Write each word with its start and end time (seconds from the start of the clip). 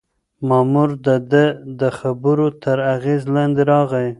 مامور 0.47 0.89
د 1.05 1.07
ده 1.31 1.45
د 1.79 1.81
خبرو 1.99 2.47
تر 2.63 2.77
اغېز 2.95 3.21
لاندې 3.35 3.61
راغی. 3.71 4.09